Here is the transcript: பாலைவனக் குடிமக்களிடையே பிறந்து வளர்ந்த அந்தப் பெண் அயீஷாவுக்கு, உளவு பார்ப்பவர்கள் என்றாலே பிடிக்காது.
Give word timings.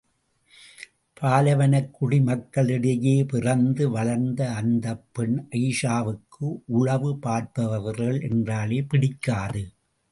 பாலைவனக் 1.21 1.91
குடிமக்களிடையே 1.99 3.27
பிறந்து 3.27 3.89
வளர்ந்த 3.89 4.49
அந்தப் 4.51 5.05
பெண் 5.11 5.47
அயீஷாவுக்கு, 5.51 6.49
உளவு 6.65 7.19
பார்ப்பவர்கள் 7.19 8.21
என்றாலே 8.21 8.81
பிடிக்காது. 8.81 9.63